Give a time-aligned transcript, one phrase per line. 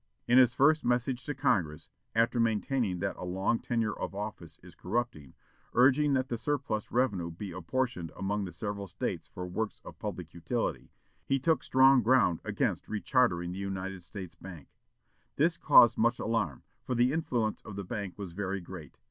[0.27, 4.73] In his first message to Congress, after maintaining that a long tenure of office is
[4.73, 5.35] corrupting,
[5.75, 10.33] urging that the surplus revenue be apportioned among the several States for works of public
[10.33, 10.89] utility,
[11.23, 14.69] he took strong ground against rechartering the United States Bank.
[15.35, 18.97] This caused much alarm, for the influence of the bank was very great.